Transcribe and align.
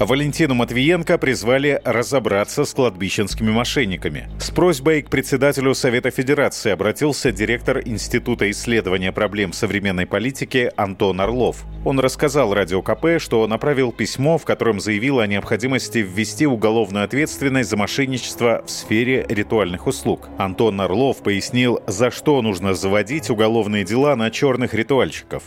Валентину 0.00 0.54
Матвиенко 0.54 1.18
призвали 1.18 1.80
разобраться 1.84 2.64
с 2.64 2.72
кладбищенскими 2.72 3.50
мошенниками. 3.50 4.28
С 4.38 4.50
просьбой 4.50 5.02
к 5.02 5.10
председателю 5.10 5.74
Совета 5.74 6.12
Федерации 6.12 6.70
обратился 6.70 7.32
директор 7.32 7.82
Института 7.84 8.48
исследования 8.52 9.10
проблем 9.10 9.52
современной 9.52 10.06
политики 10.06 10.70
Антон 10.76 11.20
Орлов. 11.20 11.64
Он 11.84 11.98
рассказал 11.98 12.54
Радио 12.54 12.80
КП, 12.80 13.18
что 13.18 13.44
направил 13.48 13.90
письмо, 13.90 14.38
в 14.38 14.44
котором 14.44 14.78
заявил 14.78 15.18
о 15.18 15.26
необходимости 15.26 15.98
ввести 15.98 16.46
уголовную 16.46 17.04
ответственность 17.04 17.68
за 17.68 17.76
мошенничество 17.76 18.62
в 18.64 18.70
сфере 18.70 19.26
ритуальных 19.28 19.88
услуг. 19.88 20.28
Антон 20.38 20.80
Орлов 20.80 21.24
пояснил, 21.24 21.80
за 21.88 22.12
что 22.12 22.40
нужно 22.40 22.74
заводить 22.74 23.30
уголовные 23.30 23.82
дела 23.82 24.14
на 24.14 24.30
черных 24.30 24.74
ритуальщиков. 24.74 25.42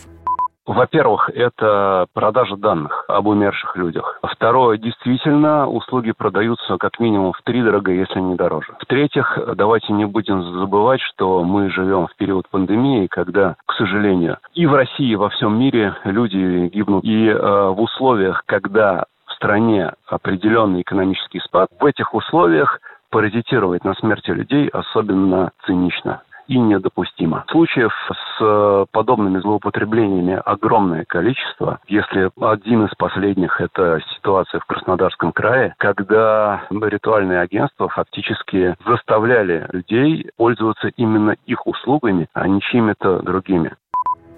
Во-первых, 0.66 1.28
это 1.34 2.06
продажа 2.14 2.56
данных 2.56 3.04
об 3.08 3.26
умерших 3.26 3.76
людях. 3.76 4.20
Второе, 4.22 4.78
действительно, 4.78 5.68
услуги 5.68 6.12
продаются 6.12 6.76
как 6.78 7.00
минимум 7.00 7.32
в 7.32 7.42
три 7.42 7.62
дорого, 7.62 7.90
если 7.90 8.20
не 8.20 8.36
дороже. 8.36 8.74
В-третьих, 8.78 9.38
давайте 9.56 9.92
не 9.92 10.04
будем 10.04 10.42
забывать, 10.60 11.00
что 11.00 11.42
мы 11.42 11.68
живем 11.70 12.06
в 12.06 12.14
период 12.16 12.48
пандемии, 12.48 13.08
когда, 13.08 13.56
к 13.66 13.72
сожалению, 13.72 14.38
и 14.54 14.66
в 14.66 14.74
России, 14.74 15.10
и 15.10 15.16
во 15.16 15.30
всем 15.30 15.58
мире 15.58 15.96
люди 16.04 16.68
гибнут. 16.68 17.02
И 17.02 17.26
э, 17.26 17.36
в 17.36 17.80
условиях, 17.80 18.44
когда 18.46 19.06
в 19.26 19.32
стране 19.32 19.92
определенный 20.06 20.82
экономический 20.82 21.40
спад, 21.40 21.70
в 21.80 21.84
этих 21.84 22.14
условиях 22.14 22.78
паразитировать 23.10 23.84
на 23.84 23.94
смерти 23.94 24.30
людей 24.30 24.68
особенно 24.68 25.50
цинично 25.66 26.22
и 26.52 26.58
недопустимо. 26.58 27.44
Случаев 27.50 27.92
с 28.10 28.42
э, 28.42 28.86
подобными 28.90 29.38
злоупотреблениями 29.38 30.40
огромное 30.44 31.04
количество. 31.06 31.80
Если 31.88 32.30
один 32.40 32.84
из 32.84 32.94
последних– 32.96 33.60
это 33.60 34.00
ситуация 34.14 34.60
в 34.60 34.66
Краснодарском 34.66 35.32
крае, 35.32 35.74
когда 35.78 36.62
ритуальные 36.70 37.40
агентства 37.40 37.88
фактически 37.88 38.76
заставляли 38.86 39.66
людей 39.72 40.30
пользоваться 40.36 40.88
именно 40.96 41.36
их 41.46 41.66
услугами, 41.66 42.28
а 42.34 42.46
не 42.46 42.60
чьими-то 42.60 43.20
другими. 43.20 43.72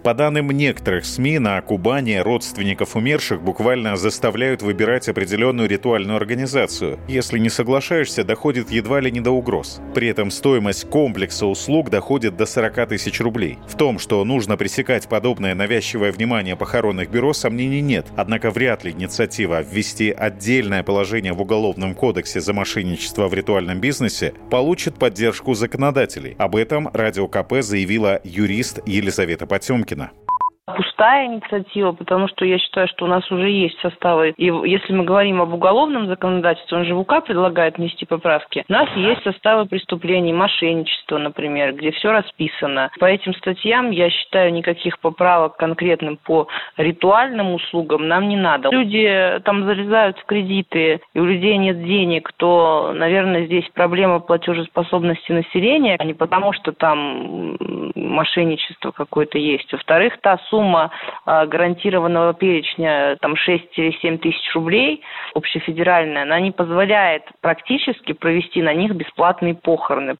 По 0.05 0.13
данным 0.13 0.51
некоторых 0.51 1.07
СМИ, 1.07 1.39
на 1.39 1.59
Кубани 1.63 2.17
родственников 2.17 2.95
умерших 2.95 3.41
буквально 3.41 3.97
заставляют 3.97 4.61
выбирать 4.61 5.09
определенную 5.09 5.67
ритуальную 5.67 6.19
организацию. 6.19 6.99
Если 7.09 7.39
не 7.39 7.49
соглашаешься, 7.49 8.23
доходит 8.23 8.71
едва 8.71 9.01
ли 9.01 9.11
не 9.11 9.21
до 9.21 9.31
угроз. 9.31 9.81
При 9.95 10.09
этом 10.09 10.31
стоимость 10.31 10.91
комплекса 10.91 11.47
услуг 11.47 11.89
доходит 11.89 12.37
до 12.37 12.45
40 12.45 12.91
тысяч 12.91 13.19
рублей. 13.19 13.57
В 13.67 13.79
том, 13.79 13.99
что 13.99 14.23
нужно 14.27 14.59
пресекать 14.59 15.09
подобное 15.09 15.55
навязчивое 15.55 16.13
внимание 16.13 16.55
похоронных 16.55 17.11
бюро, 17.11 17.33
сомнений 17.33 17.81
нет. 17.81 18.07
Однако 18.15 18.51
вряд 18.51 18.85
ли 18.85 18.91
инициатива 18.91 19.63
ввести 19.63 20.11
отдельное 20.11 20.83
положение 20.83 21.33
в 21.33 21.41
Уголовном 21.41 21.95
кодексе 21.95 22.43
за 22.43 22.53
мошенничество 22.53 23.27
в 23.27 23.33
ритуальном 23.33 23.81
бизнесе 23.81 24.35
получит 24.51 24.97
поддержку 24.97 25.55
законодателей. 25.55 26.35
Об 26.37 26.57
этом 26.57 26.91
Радио 26.93 27.27
КП 27.27 27.63
заявила 27.63 28.21
юрист 28.23 28.81
Елизавета 28.85 29.47
Потемкина 29.47 29.94
Пушкина 29.95 30.24
пустая 30.67 31.27
инициатива, 31.27 31.93
потому 31.93 32.29
что 32.29 32.45
я 32.45 32.59
считаю, 32.59 32.89
что 32.89 33.05
у 33.05 33.09
нас 33.09 33.31
уже 33.31 33.51
есть 33.51 33.79
составы. 33.81 34.35
И 34.37 34.47
если 34.47 34.93
мы 34.93 35.05
говорим 35.05 35.41
об 35.41 35.53
уголовном 35.53 36.07
законодательстве, 36.07 36.79
он 36.79 36.85
же 36.85 36.95
в 36.95 37.01
УК 37.01 37.25
предлагает 37.25 37.77
внести 37.77 38.07
поправки. 38.07 38.65
У 38.69 38.73
нас 38.73 38.89
есть 38.97 39.23
составы 39.23 39.67
преступлений, 39.67 40.33
мошенничества, 40.33 41.19
например, 41.19 41.75
где 41.75 41.91
все 41.93 42.13
расписано. 42.13 42.91
По 42.99 43.07
этим 43.07 43.35
статьям, 43.35 43.91
я 43.91 44.11
считаю, 44.11 44.53
никаких 44.53 44.99
поправок 45.01 45.57
конкретным 45.57 46.17
по 46.17 46.49
ритуальным 46.77 47.55
услугам 47.55 48.09
нам 48.09 48.29
не 48.29 48.37
надо. 48.37 48.71
Люди 48.71 49.41
там 49.45 49.65
залезают 49.65 50.19
в 50.19 50.25
кредиты, 50.25 51.01
и 51.13 51.21
у 51.21 51.25
людей 51.25 51.57
нет 51.59 51.85
денег, 51.85 52.33
то, 52.37 52.93
наверное, 52.95 53.47
здесь 53.47 53.69
проблема 53.75 54.21
платежеспособности 54.21 55.33
населения, 55.33 55.97
а 55.99 56.05
не 56.05 56.15
потому, 56.15 56.53
что 56.53 56.73
там 56.73 57.57
мошенничество 57.95 58.93
какое-то 58.93 59.39
есть. 59.39 59.71
Во-вторых, 59.73 60.19
та 60.21 60.39
сумма 60.49 60.54
а, 60.63 61.47
гарантированного 61.47 62.35
перечня 62.35 63.17
там 63.21 63.37
6 63.37 63.79
или 63.79 63.93
7 64.01 64.19
тысяч 64.19 64.55
рублей, 64.55 65.03
общефедеральная, 65.35 66.23
она 66.23 66.41
не 66.41 66.51
позволяет 66.51 67.25
практически 67.41 68.13
провести 68.13 68.63
на 68.63 68.75
них 68.75 68.93
бесплатные 68.93 69.55
похороны. 69.55 70.17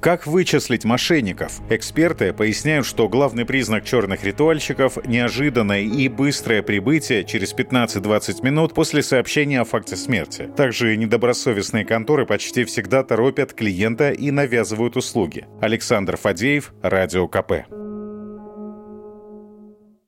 Как 0.00 0.26
вычислить 0.26 0.84
мошенников? 0.84 1.60
Эксперты 1.70 2.32
поясняют, 2.32 2.86
что 2.86 3.08
главный 3.08 3.44
признак 3.44 3.84
черных 3.84 4.24
ритуальщиков– 4.24 4.98
неожиданное 5.06 5.80
и 5.80 6.08
быстрое 6.08 6.62
прибытие 6.62 7.24
через 7.24 7.54
15-20 7.54 8.44
минут 8.44 8.74
после 8.74 9.02
сообщения 9.02 9.60
о 9.60 9.64
факте 9.64 9.96
смерти. 9.96 10.48
Также 10.56 10.96
недобросовестные 10.96 11.84
конторы 11.84 12.26
почти 12.26 12.64
всегда 12.64 13.02
торопят 13.02 13.52
клиента 13.52 14.10
и 14.10 14.30
навязывают 14.30 14.96
услуги. 14.96 15.46
Александр 15.60 16.16
Фадеев, 16.16 16.72
Радио 16.82 17.26
КП. 17.26 17.85